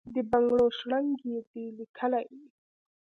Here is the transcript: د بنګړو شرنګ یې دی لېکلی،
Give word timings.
د 0.13 0.15
بنګړو 0.31 0.67
شرنګ 0.77 1.11
یې 1.31 1.39
دی 1.49 1.65
لېکلی، 1.77 2.25